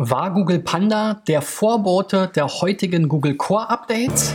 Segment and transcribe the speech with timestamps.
[0.00, 4.32] War Google Panda der Vorbote der heutigen Google Core Updates?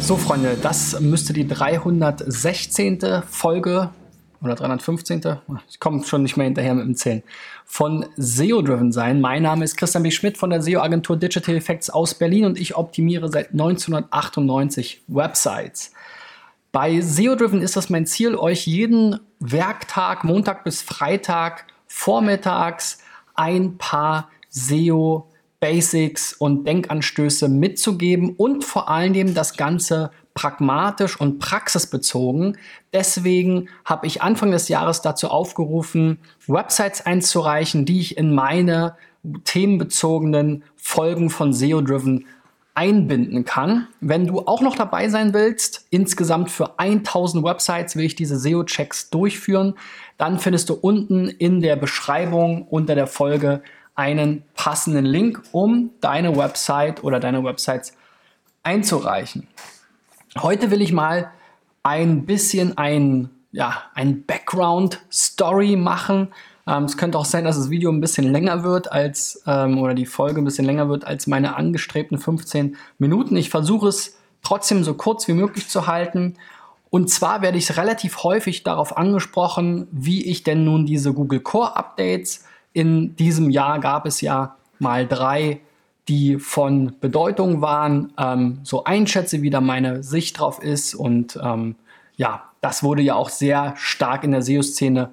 [0.00, 3.22] So, Freunde, das müsste die 316.
[3.28, 3.90] Folge
[4.42, 5.22] oder 315.
[5.68, 7.22] Ich komme schon nicht mehr hinterher mit dem Zählen.
[7.64, 9.20] Von SEO Driven sein.
[9.20, 10.10] Mein Name ist Christian B.
[10.10, 15.92] Schmidt von der SEO-Agentur Digital Effects aus Berlin und ich optimiere seit 1998 Websites.
[16.72, 22.98] Bei SEO Driven ist das mein Ziel, euch jeden Werktag, Montag bis Freitag, vormittags
[23.34, 25.28] ein paar SEO
[25.60, 32.58] Basics und Denkanstöße mitzugeben und vor allen Dingen das Ganze pragmatisch und praxisbezogen.
[32.92, 38.96] Deswegen habe ich Anfang des Jahres dazu aufgerufen, Websites einzureichen, die ich in meine
[39.44, 42.26] themenbezogenen Folgen von SEO Driven
[42.74, 43.88] einbinden kann.
[44.00, 49.10] Wenn du auch noch dabei sein willst, insgesamt für 1000 Websites will ich diese SEO-Checks
[49.10, 49.74] durchführen,
[50.16, 53.62] dann findest du unten in der Beschreibung unter der Folge
[53.94, 57.94] einen passenden Link, um deine Website oder deine Websites
[58.62, 59.46] einzureichen.
[60.38, 61.30] Heute will ich mal
[61.82, 66.28] ein bisschen ein, ja, ein Background-Story machen.
[66.66, 69.94] Ähm, es könnte auch sein, dass das Video ein bisschen länger wird als, ähm, oder
[69.94, 73.36] die Folge ein bisschen länger wird als meine angestrebten 15 Minuten.
[73.36, 76.34] Ich versuche es trotzdem so kurz wie möglich zu halten.
[76.88, 81.76] Und zwar werde ich relativ häufig darauf angesprochen, wie ich denn nun diese Google Core
[81.76, 85.60] Updates in diesem Jahr gab es ja mal drei
[86.08, 90.94] die von Bedeutung waren, ähm, so einschätze, wie da meine Sicht drauf ist.
[90.94, 91.76] Und ähm,
[92.16, 95.10] ja, das wurde ja auch sehr stark in der SEO-Szene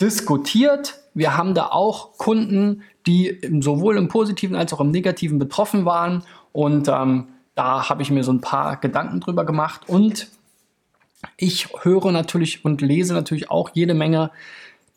[0.00, 1.00] diskutiert.
[1.14, 6.22] Wir haben da auch Kunden, die sowohl im positiven als auch im negativen betroffen waren.
[6.52, 9.88] Und ähm, da habe ich mir so ein paar Gedanken drüber gemacht.
[9.88, 10.28] Und
[11.36, 14.30] ich höre natürlich und lese natürlich auch jede Menge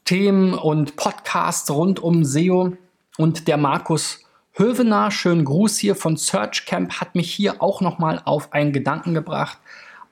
[0.06, 2.74] Themen und Podcasts rund um SEO.
[3.18, 4.26] Und der Markus
[4.62, 9.16] Hövener, schönen Gruß hier von Search Camp, hat mich hier auch nochmal auf einen Gedanken
[9.16, 9.58] gebracht,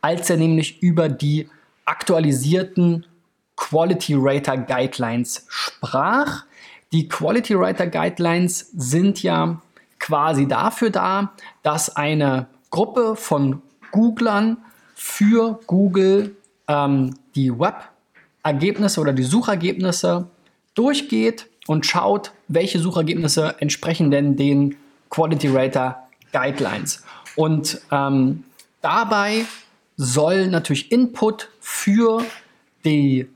[0.02, 1.48] als er nämlich über die
[1.86, 3.06] aktualisierten
[3.56, 6.46] Quality Rater Guidelines sprach.
[6.92, 9.62] Die Quality Rater Guidelines sind ja
[10.00, 13.62] quasi dafür da, dass eine Gruppe von
[13.92, 14.58] Googlern
[14.96, 16.36] für Google
[16.68, 20.28] ähm, die Web-Ergebnisse oder die Suchergebnisse
[20.74, 24.76] durchgeht und schaut, welche Suchergebnisse entsprechen denn den
[25.10, 27.04] Quality Rater Guidelines.
[27.36, 28.44] Und ähm,
[28.82, 29.46] dabei
[29.98, 32.24] soll natürlich Input für
[32.86, 33.28] die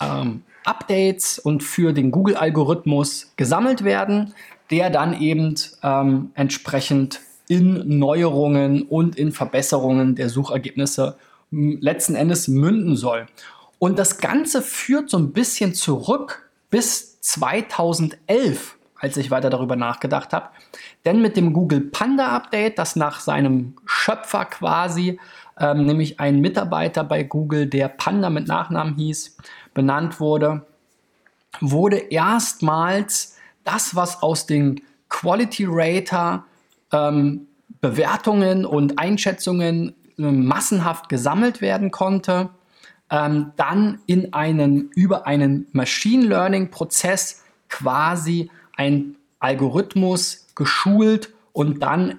[0.00, 4.34] ähm, Updates und für den Google-Algorithmus gesammelt werden,
[4.70, 11.16] der dann eben ähm, entsprechend in Neuerungen und in Verbesserungen der Suchergebnisse
[11.50, 13.26] letzten Endes münden soll.
[13.80, 20.32] Und das Ganze führt so ein bisschen zurück bis 2011, als ich weiter darüber nachgedacht
[20.32, 20.50] habe.
[21.04, 25.18] Denn mit dem Google Panda Update, das nach seinem Schöpfer quasi,
[25.58, 29.36] ähm, nämlich ein Mitarbeiter bei Google, der Panda mit Nachnamen hieß,
[29.74, 30.66] benannt wurde,
[31.60, 36.44] wurde erstmals das, was aus den Quality Rater
[36.92, 37.46] ähm,
[37.80, 42.50] Bewertungen und Einschätzungen äh, massenhaft gesammelt werden konnte,
[43.10, 52.18] ähm, dann in einen, über einen Machine Learning Prozess quasi ein Algorithmus geschult und dann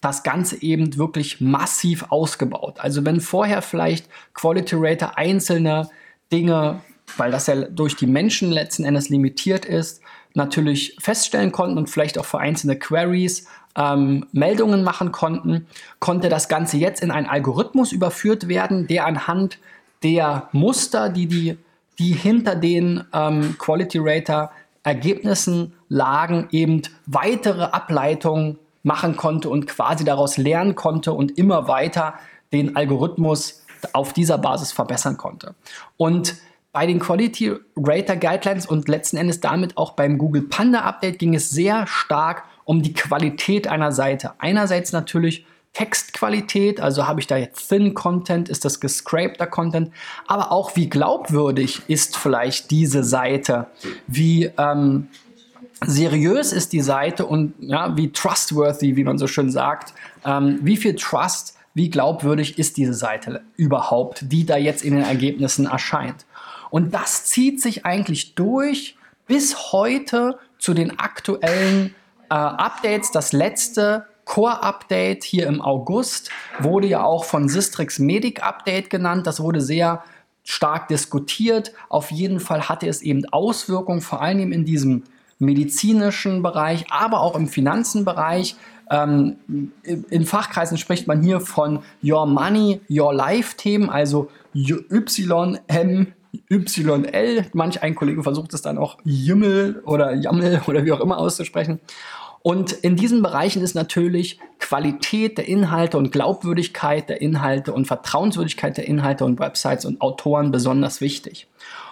[0.00, 2.80] das Ganze eben wirklich massiv ausgebaut.
[2.80, 5.88] Also wenn vorher vielleicht Quality Rater einzelne
[6.32, 6.80] Dinge,
[7.16, 10.00] weil das ja durch die Menschen letzten Endes limitiert ist,
[10.34, 15.66] natürlich feststellen konnten und vielleicht auch für einzelne Queries ähm, Meldungen machen konnten,
[16.00, 19.58] konnte das Ganze jetzt in einen Algorithmus überführt werden, der anhand
[20.02, 21.58] der Muster, die, die,
[21.98, 24.50] die hinter den ähm, Quality Rater
[24.82, 32.14] Ergebnissen lagen, eben weitere Ableitungen machen konnte und quasi daraus lernen konnte und immer weiter
[32.52, 33.62] den Algorithmus
[33.92, 35.54] auf dieser Basis verbessern konnte.
[35.96, 36.36] Und
[36.72, 41.34] bei den Quality Rater Guidelines und letzten Endes damit auch beim Google Panda Update ging
[41.34, 44.32] es sehr stark um die Qualität einer Seite.
[44.38, 49.90] Einerseits natürlich Textqualität, also habe ich da jetzt Thin Content, ist das gescrapter Content,
[50.26, 53.68] aber auch wie glaubwürdig ist vielleicht diese Seite,
[54.06, 55.08] wie ähm,
[55.86, 60.76] seriös ist die Seite und ja, wie trustworthy, wie man so schön sagt, ähm, wie
[60.76, 66.26] viel Trust, wie glaubwürdig ist diese Seite überhaupt, die da jetzt in den Ergebnissen erscheint.
[66.70, 68.96] Und das zieht sich eigentlich durch
[69.26, 71.94] bis heute zu den aktuellen
[72.28, 73.10] äh, Updates.
[73.10, 79.26] Das letzte Core-Update hier im August wurde ja auch von Sistrix Medic Update genannt.
[79.26, 80.02] Das wurde sehr
[80.42, 81.74] stark diskutiert.
[81.90, 85.02] Auf jeden Fall hatte es eben Auswirkungen, vor allem in diesem
[85.38, 88.56] medizinischen Bereich, aber auch im Finanzenbereich.
[88.90, 89.36] Ähm,
[89.82, 96.06] in Fachkreisen spricht man hier von Your Money, Your Life Themen, also YM,
[96.48, 97.46] YL.
[97.52, 101.80] Manch ein Kollege versucht es dann auch Jimmel oder Jammel oder wie auch immer auszusprechen.
[102.42, 108.76] Und in diesen Bereichen ist natürlich Qualität der Inhalte und Glaubwürdigkeit der Inhalte und Vertrauenswürdigkeit
[108.76, 111.46] der Inhalte und Websites und Autoren besonders wichtig.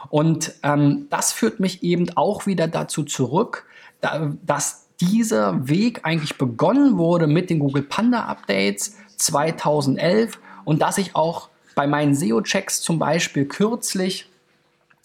[0.08, 3.66] Und ähm, das führt mich eben auch wieder dazu zurück,
[4.00, 10.98] da, dass dieser Weg eigentlich begonnen wurde mit den Google Panda Updates 2011 und dass
[10.98, 14.28] ich auch bei meinen SEO-Checks zum Beispiel kürzlich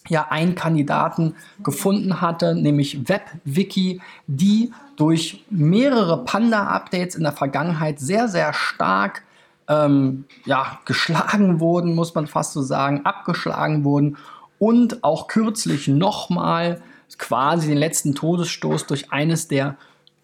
[0.09, 8.27] ja einen Kandidaten gefunden hatte, nämlich WebWiki, die durch mehrere Panda-Updates in der Vergangenheit sehr,
[8.27, 9.23] sehr stark
[9.67, 14.17] ähm, ja, geschlagen wurden, muss man fast so sagen, abgeschlagen wurden
[14.59, 16.81] und auch kürzlich nochmal
[17.17, 19.77] quasi den letzten Todesstoß durch eines der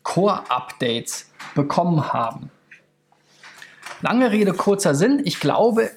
[0.03, 2.50] Core-Updates bekommen haben.
[4.01, 5.21] Lange Rede, kurzer Sinn.
[5.25, 5.91] Ich glaube,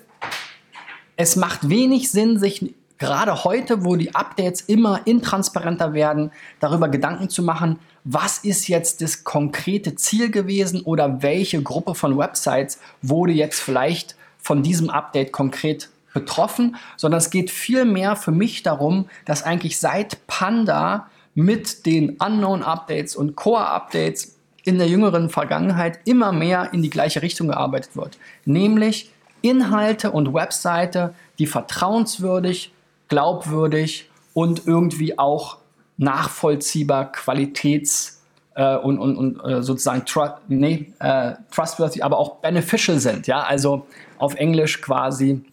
[1.17, 6.31] es macht wenig Sinn, sich gerade heute, wo die Updates immer intransparenter werden,
[6.61, 12.19] darüber Gedanken zu machen, was ist jetzt das konkrete Ziel gewesen oder welche Gruppe von
[12.19, 18.63] Websites wurde jetzt vielleicht von diesem Update konkret betroffen, sondern es geht vielmehr für mich
[18.63, 25.29] darum, dass eigentlich seit Panda mit den Unknown Updates und Core Updates in der jüngeren
[25.31, 29.11] Vergangenheit immer mehr in die gleiche Richtung gearbeitet wird, nämlich
[29.43, 32.74] Inhalte und Webseite, die vertrauenswürdig,
[33.15, 35.59] glaubwürdig und irgendwie auch
[35.97, 38.19] nachvollziehbar qualitäts-
[38.57, 43.29] äh, und, und, und äh, sozusagen tru nee, äh, trustworthy, aber auch beneficial sind.
[43.29, 43.45] Ja?
[43.45, 43.87] Also
[44.19, 45.45] auf Englisch quasi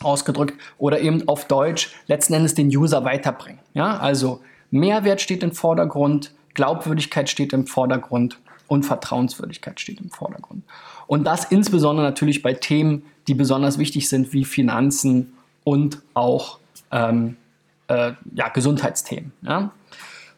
[0.00, 3.58] ausgedrückt oder eben auf Deutsch letzten Endes den User weiterbringen.
[3.74, 3.98] Ja?
[3.98, 4.40] Also
[4.70, 8.38] Mehrwert steht im Vordergrund, Glaubwürdigkeit steht im Vordergrund
[8.68, 10.62] und Vertrauenswürdigkeit steht im Vordergrund.
[11.08, 15.32] Und das insbesondere natürlich bei Themen, die besonders wichtig sind, wie Finanzen
[15.64, 16.60] und auch
[16.90, 17.36] ähm,
[17.88, 19.32] äh, ja, Gesundheitsthemen.
[19.42, 19.70] Ja?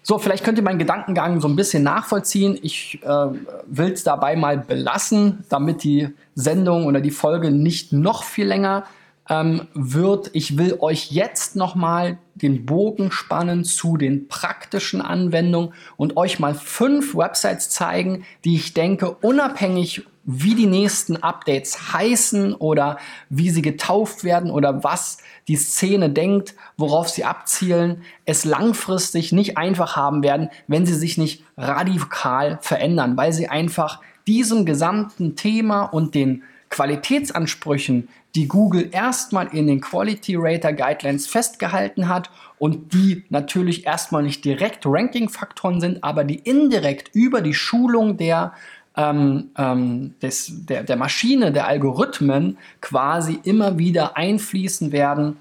[0.03, 2.59] So, vielleicht könnt ihr meinen Gedankengang so ein bisschen nachvollziehen.
[2.63, 3.27] Ich äh,
[3.67, 8.85] will es dabei mal belassen, damit die Sendung oder die Folge nicht noch viel länger
[9.29, 10.31] ähm, wird.
[10.33, 16.55] Ich will euch jetzt nochmal den Bogen spannen zu den praktischen Anwendungen und euch mal
[16.55, 22.99] fünf Websites zeigen, die ich denke, unabhängig wie die nächsten Updates heißen oder
[23.31, 25.17] wie sie getauft werden oder was
[25.49, 31.17] die Szene denkt, worauf sie abzielen, es langfristig nicht einfach haben werden, wenn sie sich
[31.17, 39.49] nicht radikal verändern, weil sie einfach diesem gesamten Thema und den Qualitätsansprüchen, die Google erstmal
[39.49, 46.05] in den Quality Rater Guidelines festgehalten hat und die natürlich erstmal nicht direkt Ranking-Faktoren sind,
[46.05, 48.53] aber die indirekt über die Schulung der,
[48.99, 55.37] ähm, ähm, des, der, der Maschine, der Algorithmen quasi immer wieder einfließen werden.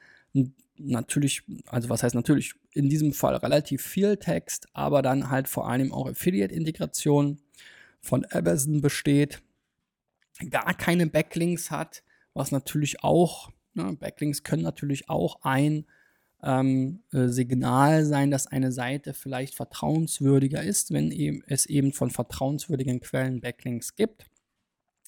[0.79, 5.69] natürlich, also was heißt natürlich, in diesem Fall relativ viel Text, aber dann halt vor
[5.69, 7.39] allem auch Affiliate-Integration
[8.01, 9.41] von Amazon besteht,
[10.49, 12.03] gar keine Backlinks hat,
[12.33, 15.85] was natürlich auch, ne, Backlinks können natürlich auch ein
[16.41, 21.11] ähm, äh, Signal sein, dass eine Seite vielleicht vertrauenswürdiger ist, wenn
[21.47, 24.25] es eben von vertrauenswürdigen Quellen Backlinks gibt.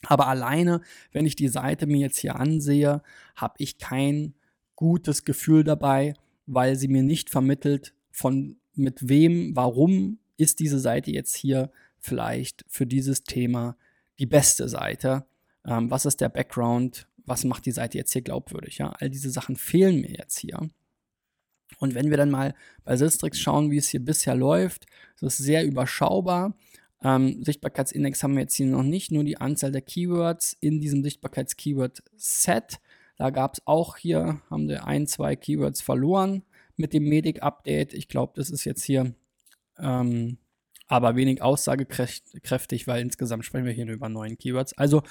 [0.07, 0.81] Aber alleine,
[1.11, 3.01] wenn ich die Seite mir jetzt hier ansehe,
[3.35, 4.33] habe ich kein
[4.75, 6.15] gutes Gefühl dabei,
[6.47, 11.71] weil sie mir nicht vermittelt, von mit wem, warum ist diese Seite jetzt hier
[12.01, 13.77] vielleicht für dieses Thema
[14.19, 15.25] die beste Seite.
[15.65, 17.07] Ähm, was ist der Background?
[17.25, 18.79] Was macht die Seite jetzt hier glaubwürdig?
[18.79, 18.89] Ja?
[18.99, 20.69] All diese Sachen fehlen mir jetzt hier.
[21.79, 22.53] Und wenn wir dann mal
[22.83, 24.85] bei Sistrix schauen, wie es hier bisher läuft,
[25.19, 26.55] das ist sehr überschaubar.
[27.03, 31.03] Ähm, Sichtbarkeitsindex haben wir jetzt hier noch nicht, nur die Anzahl der Keywords in diesem
[31.03, 32.79] Sichtbarkeits-Keyword-Set.
[33.17, 36.43] Da gab es auch hier, haben wir ein, zwei Keywords verloren
[36.75, 37.93] mit dem Medic-Update.
[37.93, 39.13] Ich glaube, das ist jetzt hier
[39.79, 40.37] ähm,
[40.91, 44.77] aber wenig aussagekräftig, weil insgesamt sprechen wir hier nur über neun Keywords.
[44.77, 45.03] Also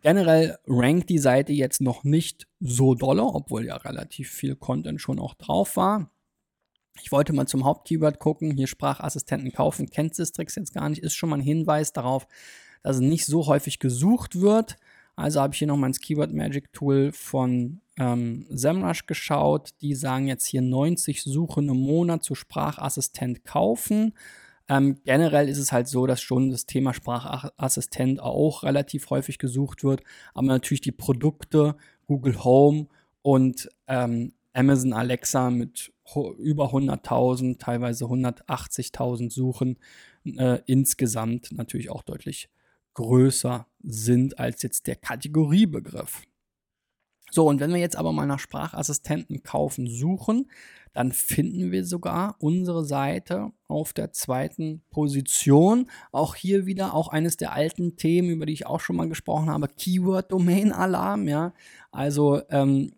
[0.00, 5.18] generell rankt die Seite jetzt noch nicht so dolle, obwohl ja relativ viel Content schon
[5.18, 6.10] auch drauf war.
[7.02, 8.50] Ich wollte mal zum Hauptkeyword gucken.
[8.50, 12.26] Hier Sprachassistenten kaufen, kennt Sistrix jetzt gar nicht, ist schon mal ein Hinweis darauf,
[12.82, 14.76] dass es nicht so häufig gesucht wird.
[15.16, 19.74] Also habe ich hier nochmal ins Keyword Magic Tool von ähm, SEMrush geschaut.
[19.82, 24.14] Die sagen jetzt hier 90 Suchen im Monat zu Sprachassistent kaufen.
[24.68, 29.84] Ähm, generell ist es halt so, dass schon das Thema Sprachassistent auch relativ häufig gesucht
[29.84, 30.02] wird,
[30.34, 32.88] aber natürlich die Produkte Google Home
[33.22, 35.92] und ähm, Amazon Alexa mit
[36.38, 39.78] über 100.000, teilweise 180.000 Suchen
[40.24, 42.48] äh, insgesamt natürlich auch deutlich
[42.94, 46.22] größer sind als jetzt der Kategoriebegriff.
[47.30, 50.50] So, und wenn wir jetzt aber mal nach Sprachassistenten kaufen suchen,
[50.96, 55.90] dann finden wir sogar unsere Seite auf der zweiten Position.
[56.10, 59.50] Auch hier wieder auch eines der alten Themen, über die ich auch schon mal gesprochen
[59.50, 61.52] habe, Keyword Domain Alarm, ja.
[61.90, 62.94] Also ähm,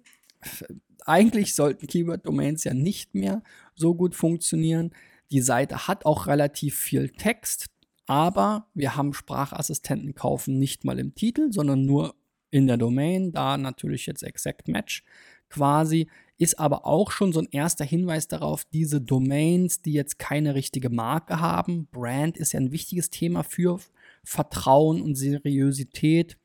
[1.07, 3.43] eigentlich sollten Keyword Domains ja nicht mehr
[3.75, 4.93] so gut funktionieren.
[5.33, 7.67] Die Seite hat auch relativ viel Text,
[8.07, 12.15] aber wir haben Sprachassistenten kaufen nicht mal im Titel, sondern nur
[12.53, 15.03] in der Domain, da natürlich jetzt Exact Match
[15.49, 20.55] quasi, ist aber auch schon so ein erster Hinweis darauf, diese Domains, die jetzt keine
[20.55, 23.81] richtige Marke haben, Brand ist ja ein wichtiges Thema für
[24.25, 26.39] Vertrauen und Seriosität,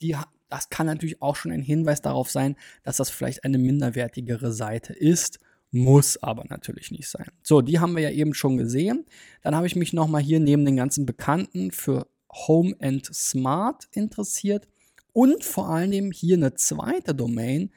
[0.00, 0.16] die,
[0.48, 4.94] das kann natürlich auch schon ein Hinweis darauf sein, dass das vielleicht eine minderwertigere Seite
[4.94, 5.38] ist,
[5.70, 7.30] muss aber natürlich nicht sein.
[7.42, 9.04] So, die haben wir ja eben schon gesehen.
[9.42, 14.68] Dann habe ich mich nochmal hier neben den ganzen Bekannten für Home and Smart interessiert
[15.12, 17.70] und vor allen Dingen hier eine zweite Domain,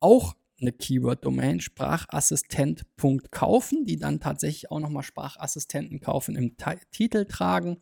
[0.00, 6.56] auch eine Keyword-Domain, sprachassistent.kaufen, die dann tatsächlich auch nochmal Sprachassistenten kaufen im
[6.90, 7.78] Titel tragen.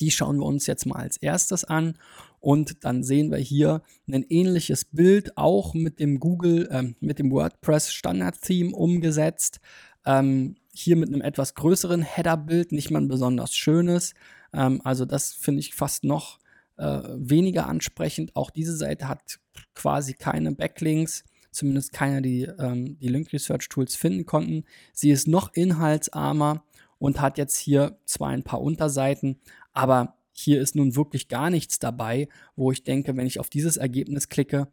[0.00, 1.96] Die schauen wir uns jetzt mal als erstes an
[2.40, 7.30] und dann sehen wir hier ein ähnliches Bild, auch mit dem Google, äh, mit dem
[7.30, 9.60] WordPress Standard Theme umgesetzt.
[10.06, 14.14] Ähm, hier mit einem etwas größeren Header-Bild, nicht mal ein besonders schönes.
[14.52, 16.38] Ähm, also das finde ich fast noch
[16.76, 18.36] äh, weniger ansprechend.
[18.36, 19.40] Auch diese Seite hat
[19.74, 24.64] quasi keine Backlinks, zumindest keine, die ähm, die Link Research Tools finden konnten.
[24.92, 26.64] Sie ist noch inhaltsarmer
[26.98, 29.40] und hat jetzt hier zwar ein paar Unterseiten,
[29.72, 33.76] aber hier ist nun wirklich gar nichts dabei, wo ich denke, wenn ich auf dieses
[33.76, 34.68] Ergebnis klicke,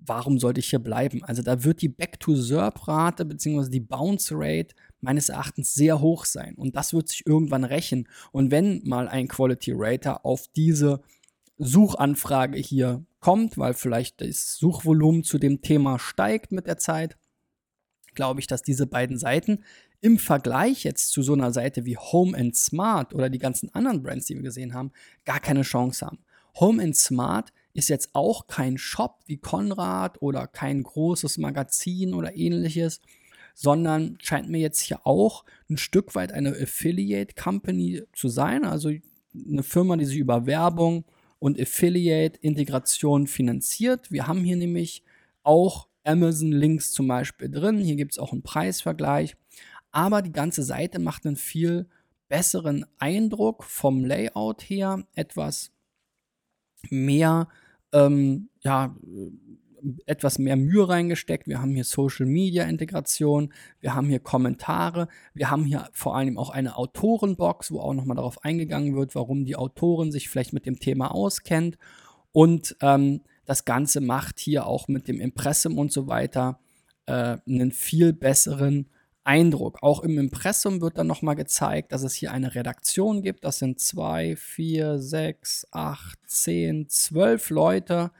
[0.00, 1.22] warum sollte ich hier bleiben?
[1.24, 3.70] Also da wird die Back-to-SERP-Rate bzw.
[3.70, 8.08] die Bounce-Rate meines Erachtens sehr hoch sein und das wird sich irgendwann rächen.
[8.32, 11.00] Und wenn mal ein Quality Rater auf diese
[11.58, 17.16] Suchanfrage hier kommt, weil vielleicht das Suchvolumen zu dem Thema steigt mit der Zeit,
[18.14, 19.64] glaube ich, dass diese beiden Seiten
[20.02, 24.02] im Vergleich jetzt zu so einer Seite wie Home and Smart oder die ganzen anderen
[24.02, 24.92] Brands, die wir gesehen haben,
[25.24, 26.18] gar keine Chance haben.
[26.60, 32.36] Home and Smart ist jetzt auch kein Shop wie Konrad oder kein großes Magazin oder
[32.36, 33.00] ähnliches,
[33.54, 38.90] sondern scheint mir jetzt hier auch ein Stück weit eine Affiliate Company zu sein, also
[39.34, 41.06] eine Firma, die sich über Werbung
[41.44, 44.10] und Affiliate-Integration finanziert.
[44.10, 45.02] Wir haben hier nämlich
[45.42, 47.80] auch Amazon-Links zum Beispiel drin.
[47.80, 49.36] Hier gibt es auch einen Preisvergleich.
[49.90, 51.86] Aber die ganze Seite macht einen viel
[52.28, 55.70] besseren Eindruck vom Layout her, etwas
[56.88, 57.48] mehr
[57.92, 58.96] ähm, ja,
[60.06, 61.46] etwas mehr Mühe reingesteckt.
[61.46, 66.38] Wir haben hier Social Media Integration, wir haben hier Kommentare, wir haben hier vor allem
[66.38, 70.66] auch eine Autorenbox, wo auch nochmal darauf eingegangen wird, warum die Autorin sich vielleicht mit
[70.66, 71.78] dem Thema auskennt.
[72.32, 76.58] Und ähm, das Ganze macht hier auch mit dem Impressum und so weiter
[77.06, 78.88] äh, einen viel besseren
[79.24, 79.82] Eindruck.
[79.82, 83.44] Auch im Impressum wird dann nochmal gezeigt, dass es hier eine Redaktion gibt.
[83.44, 88.10] Das sind zwei, vier, sechs, acht, zehn, zwölf Leute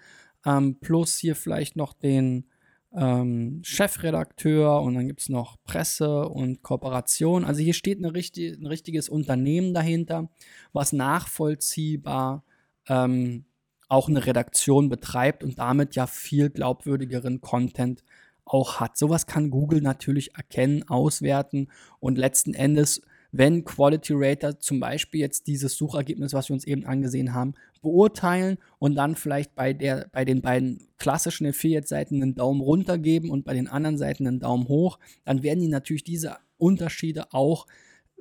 [0.44, 2.46] ähm, plus hier vielleicht noch den
[2.94, 7.44] ähm, Chefredakteur und dann gibt es noch Presse und Kooperation.
[7.44, 10.30] Also hier steht richtig, ein richtiges Unternehmen dahinter,
[10.72, 12.44] was nachvollziehbar
[12.88, 13.44] ähm,
[13.88, 18.02] auch eine Redaktion betreibt und damit ja viel glaubwürdigeren Content
[18.44, 18.96] auch hat.
[18.96, 21.68] Sowas kann Google natürlich erkennen, auswerten
[22.00, 23.02] und letzten Endes
[23.36, 28.58] wenn Quality Rater zum Beispiel jetzt dieses Suchergebnis, was wir uns eben angesehen haben, beurteilen
[28.78, 33.44] und dann vielleicht bei, der, bei den beiden klassischen Affiliate-Seiten einen Daumen runter geben und
[33.44, 37.66] bei den anderen Seiten einen Daumen hoch, dann werden die natürlich diese Unterschiede auch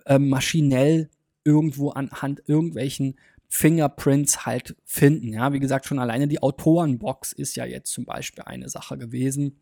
[0.05, 1.11] äh, maschinell
[1.43, 3.15] irgendwo anhand irgendwelchen
[3.47, 5.31] Fingerprints halt finden.
[5.31, 9.59] Ja, wie gesagt, schon alleine die Autorenbox ist ja jetzt zum Beispiel eine Sache gewesen.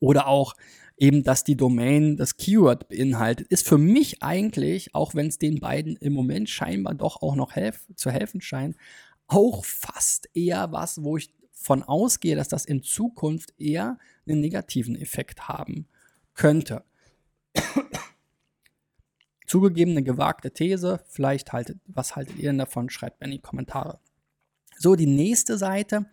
[0.00, 0.54] Oder auch
[0.96, 5.60] eben, dass die Domain das Keyword beinhaltet, ist für mich eigentlich, auch wenn es den
[5.60, 8.76] beiden im Moment scheinbar doch auch noch helf zu helfen scheint,
[9.26, 14.96] auch fast eher was, wo ich von ausgehe, dass das in Zukunft eher einen negativen
[14.96, 15.88] Effekt haben
[16.34, 16.84] könnte.
[19.46, 22.90] Zugegeben eine gewagte These, vielleicht haltet, was haltet ihr denn davon?
[22.90, 24.00] Schreibt mir in die Kommentare.
[24.78, 26.06] So, die nächste Seite,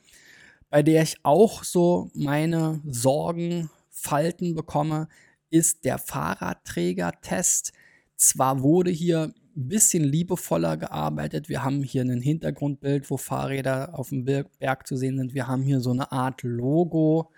[0.74, 5.08] bei der ich auch so meine Sorgen Falten bekomme,
[5.52, 7.74] ist der Fahrradträger-Test.
[8.16, 11.48] Zwar wurde hier ein bisschen liebevoller gearbeitet.
[11.48, 15.36] Wir haben hier ein Hintergrundbild, wo Fahrräder auf dem Berg zu sehen sind.
[15.36, 17.30] Wir haben hier so eine Art Logo.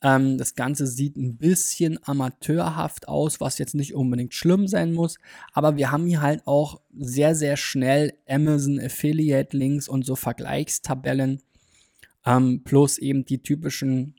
[0.00, 5.18] Ähm, das Ganze sieht ein bisschen amateurhaft aus, was jetzt nicht unbedingt schlimm sein muss.
[5.52, 11.42] Aber wir haben hier halt auch sehr, sehr schnell Amazon Affiliate Links und so Vergleichstabellen.
[12.24, 14.16] Ähm, plus eben die typischen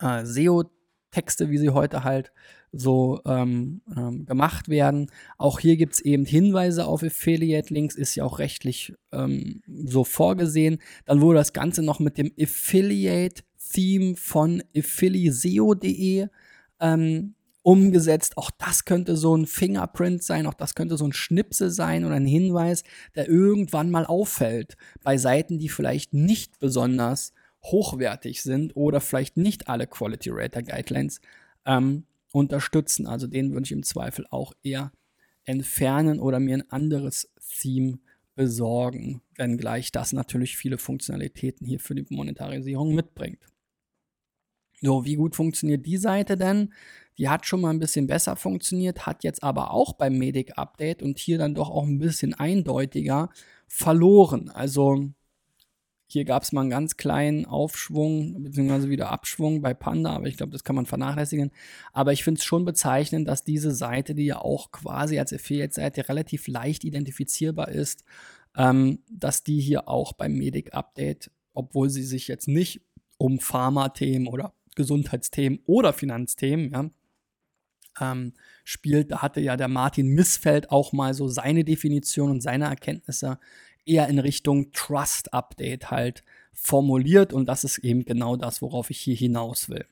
[0.00, 2.32] äh, SEO-Texte, wie sie heute halt
[2.72, 5.10] so ähm, ähm, gemacht werden.
[5.38, 10.78] Auch hier gibt es eben Hinweise auf Affiliate-Links, ist ja auch rechtlich ähm, so vorgesehen.
[11.06, 16.26] Dann wurde das Ganze noch mit dem Affiliate-Theme von affilieseo.de
[16.80, 17.34] ähm,
[17.68, 18.38] umgesetzt.
[18.38, 22.14] Auch das könnte so ein Fingerprint sein, auch das könnte so ein Schnipsel sein oder
[22.14, 22.82] ein Hinweis,
[23.14, 29.68] der irgendwann mal auffällt bei Seiten, die vielleicht nicht besonders hochwertig sind oder vielleicht nicht
[29.68, 31.20] alle Quality Rater Guidelines
[31.66, 33.06] ähm, unterstützen.
[33.06, 34.90] Also den würde ich im Zweifel auch eher
[35.44, 37.98] entfernen oder mir ein anderes Theme
[38.34, 43.40] besorgen, wenngleich das natürlich viele Funktionalitäten hier für die Monetarisierung mitbringt.
[44.80, 46.72] So, wie gut funktioniert die Seite denn?
[47.18, 51.02] Die hat schon mal ein bisschen besser funktioniert, hat jetzt aber auch beim Medic Update
[51.02, 53.30] und hier dann doch auch ein bisschen eindeutiger
[53.66, 54.50] verloren.
[54.50, 55.10] Also
[56.10, 60.38] hier gab es mal einen ganz kleinen Aufschwung, beziehungsweise wieder Abschwung bei Panda, aber ich
[60.38, 61.50] glaube, das kann man vernachlässigen.
[61.92, 66.08] Aber ich finde es schon bezeichnend, dass diese Seite, die ja auch quasi als Affiliate-Seite
[66.08, 68.04] relativ leicht identifizierbar ist,
[68.56, 72.80] ähm, dass die hier auch beim Medic-Update, obwohl sie sich jetzt nicht
[73.18, 76.88] um Pharma-Themen oder Gesundheitsthemen oder Finanzthemen, ja,
[78.00, 78.32] ähm,
[78.64, 79.10] spielt.
[79.10, 83.38] Da hatte ja der Martin Missfeld auch mal so seine Definition und seine Erkenntnisse
[83.84, 89.00] eher in Richtung Trust Update halt formuliert und das ist eben genau das, worauf ich
[89.00, 89.84] hier hinaus will.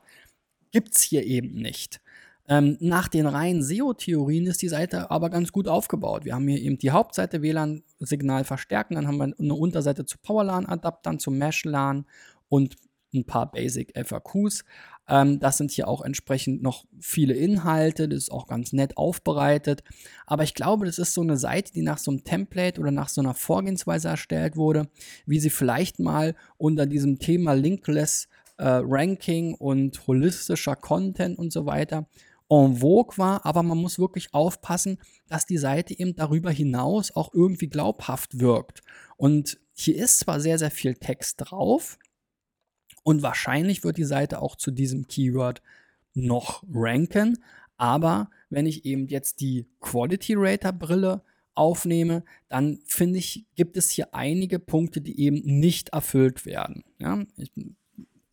[0.72, 2.01] gibt's hier eben nicht.
[2.52, 6.26] Ähm, nach den reinen SEO-Theorien ist die Seite aber ganz gut aufgebaut.
[6.26, 11.18] Wir haben hier eben die Hauptseite WLAN-Signal verstärken, dann haben wir eine Unterseite zu PowerLAN-Adaptern,
[11.18, 12.06] zu MeshLAN
[12.50, 12.76] und
[13.14, 14.66] ein paar Basic FAQs.
[15.08, 19.82] Ähm, das sind hier auch entsprechend noch viele Inhalte, das ist auch ganz nett aufbereitet.
[20.28, 23.08] Aber ich glaube, das ist so eine Seite, die nach so einem Template oder nach
[23.08, 24.90] so einer Vorgehensweise erstellt wurde,
[25.26, 31.66] wie sie vielleicht mal unter diesem Thema Linkless äh, Ranking und holistischer Content und so
[31.66, 32.08] weiter
[32.52, 37.34] en vogue war, aber man muss wirklich aufpassen, dass die Seite eben darüber hinaus auch
[37.34, 38.82] irgendwie glaubhaft wirkt.
[39.16, 41.98] Und hier ist zwar sehr, sehr viel Text drauf
[43.04, 45.62] und wahrscheinlich wird die Seite auch zu diesem Keyword
[46.14, 47.38] noch ranken,
[47.78, 51.24] aber wenn ich eben jetzt die Quality Rater Brille
[51.56, 56.84] aufnehme, dann finde ich, gibt es hier einige Punkte, die eben nicht erfüllt werden.
[57.00, 57.24] Ja?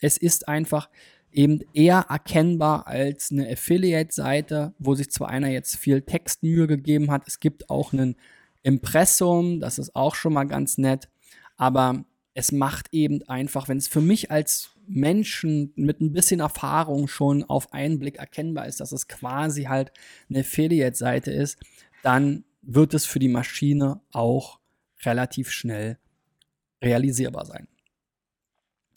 [0.00, 0.90] es ist einfach
[1.32, 7.22] eben eher erkennbar als eine Affiliate-Seite, wo sich zwar einer jetzt viel Textmühe gegeben hat,
[7.26, 8.16] es gibt auch ein
[8.62, 11.08] Impressum, das ist auch schon mal ganz nett,
[11.56, 17.08] aber es macht eben einfach, wenn es für mich als Menschen mit ein bisschen Erfahrung
[17.08, 19.92] schon auf einen Blick erkennbar ist, dass es quasi halt
[20.30, 21.58] eine Affiliate-Seite ist,
[22.02, 24.60] dann wird es für die Maschine auch
[25.04, 25.98] relativ schnell
[26.82, 27.68] realisierbar sein.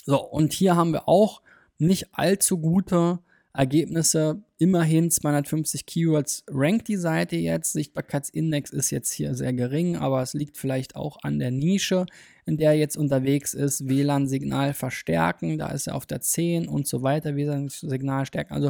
[0.04, 1.42] So, und hier haben wir auch
[1.82, 3.20] nicht allzu gute
[3.54, 7.74] Ergebnisse immerhin 250 Keywords rankt die Seite jetzt.
[7.74, 12.06] Sichtbarkeitsindex ist jetzt hier sehr gering, aber es liegt vielleicht auch an der Nische,
[12.46, 13.90] in der er jetzt unterwegs ist.
[13.90, 17.36] WLAN-Signal verstärken, da ist er auf der 10 und so weiter.
[17.36, 18.54] WLAN-Signal stärken.
[18.54, 18.70] Also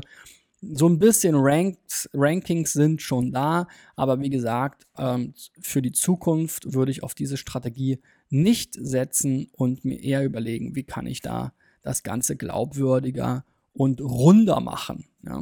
[0.62, 6.74] so ein bisschen Ranks, Rankings sind schon da, aber wie gesagt, ähm, für die Zukunft
[6.74, 11.54] würde ich auf diese Strategie nicht setzen und mir eher überlegen, wie kann ich da
[11.82, 15.06] das Ganze glaubwürdiger und runder machen.
[15.24, 15.42] Ja.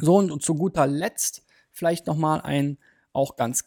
[0.00, 2.78] So, und, und zu guter Letzt vielleicht nochmal ein
[3.12, 3.64] auch ganz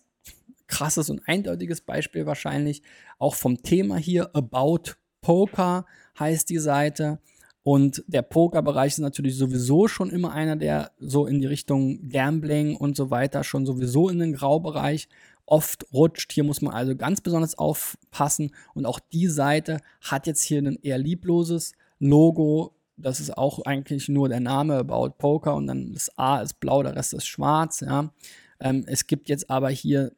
[0.67, 2.83] krasses und eindeutiges Beispiel wahrscheinlich,
[3.19, 5.85] auch vom Thema hier, About Poker
[6.19, 7.19] heißt die Seite.
[7.63, 12.77] Und der Pokerbereich ist natürlich sowieso schon immer einer, der so in die Richtung Gambling
[12.77, 15.09] und so weiter schon sowieso in den Graubereich
[15.47, 16.31] oft rutscht.
[16.31, 18.51] Hier muss man also ganz besonders aufpassen.
[18.75, 22.75] Und auch die Seite hat jetzt hier ein eher liebloses Logo.
[22.97, 26.83] Das ist auch eigentlich nur der Name About Poker und dann das A ist blau,
[26.83, 27.79] der Rest ist schwarz.
[27.81, 28.11] Ja.
[28.59, 30.11] Ähm, es gibt jetzt aber hier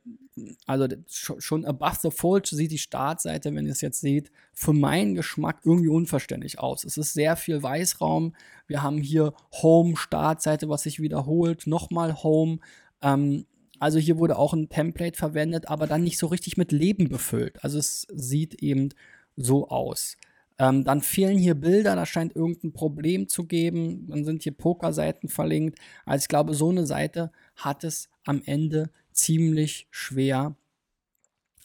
[0.65, 5.15] also schon above the fold sieht die Startseite, wenn ihr es jetzt seht, für meinen
[5.15, 6.83] Geschmack irgendwie unverständlich aus.
[6.83, 8.33] Es ist sehr viel Weißraum.
[8.67, 12.59] Wir haben hier Home, Startseite, was sich wiederholt, nochmal Home.
[13.01, 13.45] Ähm,
[13.79, 17.63] also hier wurde auch ein Template verwendet, aber dann nicht so richtig mit Leben befüllt.
[17.63, 18.89] Also es sieht eben
[19.35, 20.17] so aus.
[20.59, 24.07] Ähm, dann fehlen hier Bilder, da scheint irgendein Problem zu geben.
[24.07, 25.79] Dann sind hier Pokerseiten verlinkt.
[26.05, 30.55] Also ich glaube, so eine Seite hat es am Ende ziemlich schwer,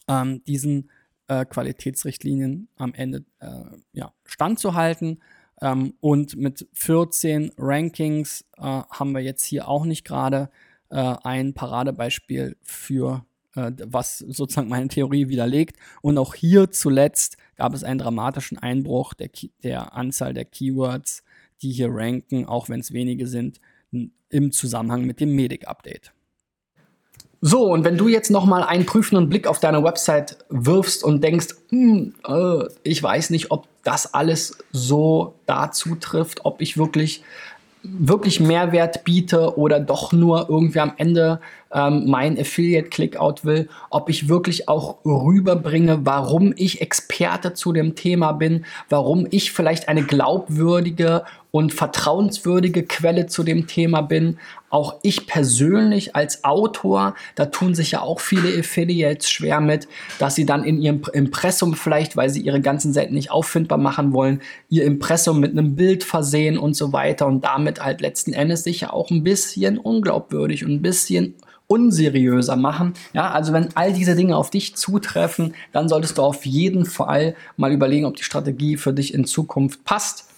[0.06, 0.90] ähm, diesen
[1.26, 5.20] äh, Qualitätsrichtlinien am Ende äh, ja, standzuhalten.
[5.60, 10.50] Ähm, und mit 14 Rankings äh, haben wir jetzt hier auch nicht gerade
[10.94, 13.26] äh, ein Paradebeispiel für
[13.56, 15.76] äh, was sozusagen meine Theorie widerlegt.
[16.02, 19.30] Und auch hier zuletzt gab es einen dramatischen Einbruch der,
[19.64, 21.24] der Anzahl der Keywords,
[21.62, 23.60] die hier ranken, auch wenn es wenige sind,
[24.28, 26.12] im Zusammenhang mit dem Medic-Update.
[27.40, 31.48] So, und wenn du jetzt nochmal einen prüfenden Blick auf deine Website wirfst und denkst,
[31.70, 37.22] hm, äh, ich weiß nicht, ob das alles so dazu trifft, ob ich wirklich
[37.84, 41.40] wirklich Mehrwert biete oder doch nur irgendwie am Ende
[41.72, 48.32] ähm, mein Affiliate-Clickout will, ob ich wirklich auch rüberbringe, warum ich Experte zu dem Thema
[48.32, 51.24] bin, warum ich vielleicht eine glaubwürdige
[51.54, 54.38] und vertrauenswürdige Quelle zu dem Thema bin.
[54.70, 59.86] Auch ich persönlich als Autor, da tun sich ja auch viele Affiliates schwer mit,
[60.18, 64.12] dass sie dann in ihrem Impressum vielleicht, weil sie ihre ganzen Seiten nicht auffindbar machen
[64.12, 68.64] wollen, ihr Impressum mit einem Bild versehen und so weiter und damit halt letzten Endes
[68.64, 72.94] sich ja auch ein bisschen unglaubwürdig und ein bisschen unseriöser machen.
[73.12, 77.34] Ja, also wenn all diese Dinge auf dich zutreffen, dann solltest du auf jeden Fall
[77.56, 80.28] mal überlegen, ob die Strategie für dich in Zukunft passt.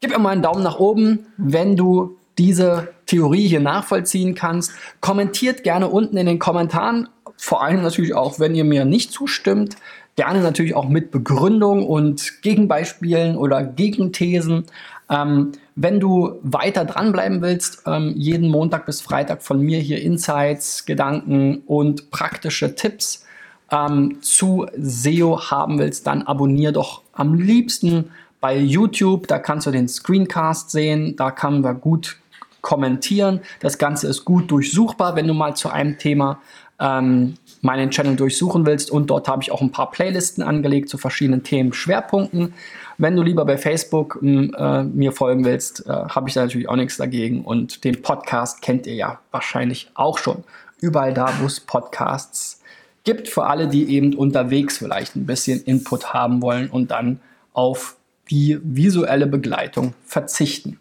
[0.00, 4.72] Gib mir mal einen Daumen nach oben, wenn du diese Theorie hier nachvollziehen kannst.
[5.00, 9.76] Kommentiert gerne unten in den Kommentaren, vor allem natürlich auch, wenn ihr mir nicht zustimmt.
[10.16, 14.64] Gerne natürlich auch mit Begründung und Gegenbeispielen oder Gegenthesen.
[15.10, 20.86] Ähm, wenn du weiter dranbleiben willst, ähm, jeden Montag bis Freitag von mir hier Insights,
[20.86, 23.26] Gedanken und praktische Tipps
[23.70, 28.10] ähm, zu SEO haben willst, dann abonnier doch am liebsten
[28.40, 32.16] bei YouTube, da kannst du den Screencast sehen, da kann man gut
[32.62, 33.40] kommentieren.
[33.60, 36.40] Das Ganze ist gut durchsuchbar, wenn du mal zu einem Thema
[36.78, 38.90] ähm, meinen Channel durchsuchen willst.
[38.90, 42.54] Und dort habe ich auch ein paar Playlisten angelegt zu verschiedenen Themen, Schwerpunkten.
[42.98, 46.76] Wenn du lieber bei Facebook äh, mir folgen willst, äh, habe ich da natürlich auch
[46.76, 47.44] nichts dagegen.
[47.44, 50.44] Und den Podcast kennt ihr ja wahrscheinlich auch schon.
[50.80, 52.60] Überall da, wo es Podcasts
[53.04, 57.20] gibt, für alle, die eben unterwegs vielleicht ein bisschen Input haben wollen und dann
[57.52, 57.96] auf
[58.30, 60.80] die visuelle Begleitung verzichten.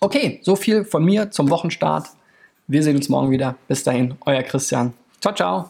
[0.00, 2.08] Okay, so viel von mir zum Wochenstart.
[2.68, 3.56] Wir sehen uns morgen wieder.
[3.66, 4.92] Bis dahin, euer Christian.
[5.20, 5.68] Ciao, ciao.